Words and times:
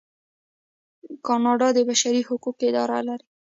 کاناډا 1.25 1.67
د 1.73 1.79
بشري 1.89 2.21
حقونو 2.27 2.61
اداره 2.69 2.99
لري. 3.07 3.27